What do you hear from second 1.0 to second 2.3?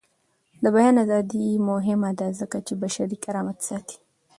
ازادي مهمه ده